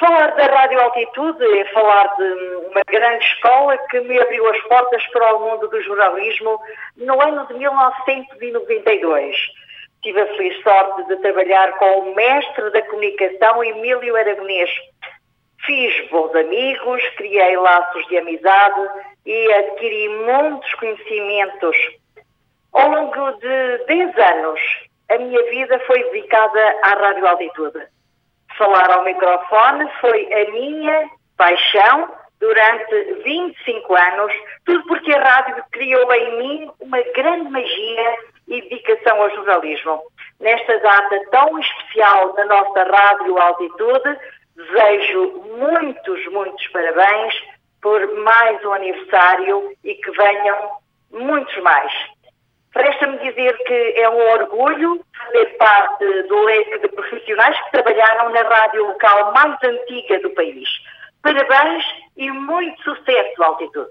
Falar 0.00 0.34
da 0.34 0.46
Rádio 0.46 0.80
Altitude 0.80 1.44
é 1.58 1.64
falar 1.74 2.06
de 2.16 2.32
uma 2.70 2.80
grande 2.88 3.22
escola 3.22 3.76
que 3.90 4.00
me 4.00 4.18
abriu 4.18 4.48
as 4.48 4.58
portas 4.62 5.06
para 5.08 5.36
o 5.36 5.40
mundo 5.40 5.68
do 5.68 5.78
jornalismo 5.82 6.58
no 6.96 7.20
ano 7.20 7.46
de 7.48 7.52
1992. 7.52 9.36
Tive 10.00 10.22
a 10.22 10.26
feliz 10.28 10.62
sorte 10.62 11.06
de 11.06 11.16
trabalhar 11.16 11.76
com 11.76 12.00
o 12.00 12.14
mestre 12.14 12.70
da 12.70 12.80
comunicação, 12.80 13.62
Emílio 13.62 14.16
Aragonês. 14.16 14.70
Fiz 15.66 16.08
bons 16.08 16.34
amigos, 16.34 17.02
criei 17.18 17.58
laços 17.58 18.06
de 18.06 18.16
amizade 18.16 18.80
e 19.26 19.52
adquiri 19.52 20.08
muitos 20.08 20.72
conhecimentos. 20.76 21.76
Ao 22.72 22.88
longo 22.88 23.32
de 23.32 23.84
10 23.86 24.16
anos, 24.16 24.60
a 25.10 25.18
minha 25.18 25.42
vida 25.50 25.78
foi 25.80 26.02
dedicada 26.04 26.74
à 26.84 26.94
Rádio 26.94 27.26
Altitude 27.26 27.99
falar 28.60 28.90
ao 28.90 29.04
microfone 29.04 29.90
foi 30.02 30.28
a 30.34 30.50
minha 30.50 31.08
paixão 31.38 32.10
durante 32.38 33.14
25 33.24 33.94
anos, 33.94 34.32
tudo 34.66 34.86
porque 34.86 35.12
a 35.14 35.22
rádio 35.22 35.64
criou 35.72 36.12
em 36.12 36.38
mim 36.38 36.70
uma 36.78 37.00
grande 37.14 37.50
magia 37.50 38.16
e 38.48 38.60
dedicação 38.60 39.22
ao 39.22 39.30
jornalismo. 39.30 40.02
Nesta 40.40 40.78
data 40.78 41.20
tão 41.30 41.58
especial 41.58 42.34
da 42.34 42.44
nossa 42.44 42.82
Rádio 42.82 43.38
Altitude, 43.38 44.18
desejo 44.56 45.42
muitos, 45.56 46.26
muitos 46.26 46.66
parabéns 46.68 47.34
por 47.80 48.14
mais 48.22 48.62
um 48.62 48.72
aniversário 48.74 49.72
e 49.82 49.94
que 49.94 50.10
venham 50.10 50.70
muitos 51.10 51.56
mais. 51.62 51.92
Resta-me 52.74 53.18
dizer 53.18 53.56
que 53.64 53.94
é 53.96 54.08
um 54.08 54.32
orgulho 54.32 55.00
fazer 55.16 55.46
parte 55.56 56.22
do 56.24 56.44
leque 56.44 56.78
de 56.78 56.88
trabalharam 58.00 58.30
na 58.30 58.42
rádio 58.42 58.86
local 58.86 59.32
mais 59.32 59.56
antiga 59.62 60.20
do 60.20 60.30
país. 60.30 60.68
Parabéns 61.22 61.84
e 62.16 62.30
muito 62.30 62.82
sucesso, 62.82 63.42
Altitude. 63.42 63.90